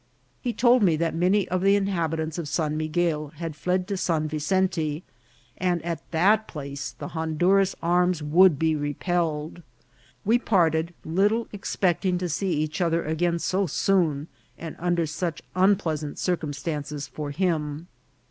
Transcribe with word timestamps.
He 0.41 0.51
told 0.51 0.81
me 0.81 0.95
that 0.95 1.13
many 1.13 1.47
of 1.49 1.61
the 1.61 1.75
inhabitants 1.75 2.39
of 2.39 2.47
San 2.47 2.75
Miguel 2.75 3.33
had 3.35 3.55
fled 3.55 3.87
to 3.87 3.97
San 3.97 4.27
Vicente, 4.27 5.03
and 5.59 5.79
at 5.85 6.01
that 6.09 6.47
place 6.47 6.95
the 6.97 7.09
Honduras 7.09 7.75
arms 7.83 8.23
would 8.23 8.57
be 8.57 8.75
repel 8.75 9.43
led; 9.51 9.63
we 10.25 10.39
parted, 10.39 10.95
little 11.05 11.47
expecting 11.53 12.17
to 12.17 12.29
see 12.29 12.51
each 12.51 12.81
other 12.81 13.05
again 13.05 13.37
so 13.37 13.67
soon, 13.67 14.27
and 14.57 14.75
under 14.79 15.05
such 15.05 15.43
unpleasant 15.55 16.17
circumstances 16.17 17.07
for 17.07 17.29
him. 17.29 17.87